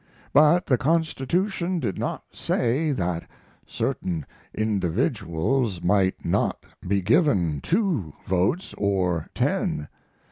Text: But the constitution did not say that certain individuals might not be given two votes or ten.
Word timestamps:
But 0.33 0.65
the 0.65 0.79
constitution 0.79 1.79
did 1.79 1.99
not 1.99 2.23
say 2.33 2.91
that 2.91 3.29
certain 3.67 4.25
individuals 4.51 5.83
might 5.83 6.25
not 6.25 6.65
be 6.87 7.03
given 7.03 7.61
two 7.61 8.11
votes 8.25 8.73
or 8.79 9.27
ten. 9.35 9.89